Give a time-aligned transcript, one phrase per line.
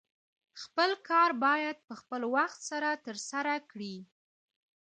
[0.61, 3.95] خپل کار باید په خپل وخت سره ترسره کړې